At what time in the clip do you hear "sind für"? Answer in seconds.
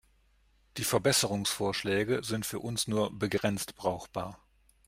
2.23-2.57